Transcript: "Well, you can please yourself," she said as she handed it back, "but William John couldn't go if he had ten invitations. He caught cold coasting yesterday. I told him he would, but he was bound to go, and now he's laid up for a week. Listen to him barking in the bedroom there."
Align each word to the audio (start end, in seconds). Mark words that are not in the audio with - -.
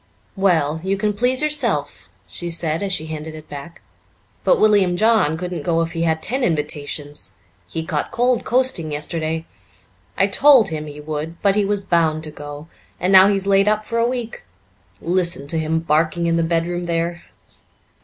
"Well, 0.35 0.81
you 0.83 0.97
can 0.97 1.13
please 1.13 1.43
yourself," 1.43 2.09
she 2.27 2.49
said 2.49 2.81
as 2.81 2.91
she 2.91 3.05
handed 3.05 3.35
it 3.35 3.47
back, 3.47 3.83
"but 4.43 4.59
William 4.59 4.97
John 4.97 5.37
couldn't 5.37 5.61
go 5.61 5.79
if 5.83 5.91
he 5.91 6.01
had 6.01 6.23
ten 6.23 6.43
invitations. 6.43 7.33
He 7.69 7.85
caught 7.85 8.09
cold 8.09 8.43
coasting 8.43 8.91
yesterday. 8.91 9.45
I 10.17 10.25
told 10.25 10.69
him 10.69 10.87
he 10.87 10.99
would, 10.99 11.39
but 11.43 11.53
he 11.53 11.65
was 11.65 11.83
bound 11.83 12.23
to 12.23 12.31
go, 12.31 12.67
and 12.99 13.13
now 13.13 13.27
he's 13.27 13.45
laid 13.45 13.67
up 13.69 13.85
for 13.85 13.99
a 13.99 14.07
week. 14.09 14.43
Listen 15.01 15.47
to 15.49 15.59
him 15.59 15.77
barking 15.77 16.25
in 16.25 16.35
the 16.35 16.41
bedroom 16.41 16.87
there." 16.87 17.25